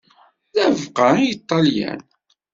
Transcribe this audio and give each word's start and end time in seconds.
D 0.55 0.57
abeqqa 0.65 1.07
i 1.29 1.29
Ṭalyan. 1.49 2.01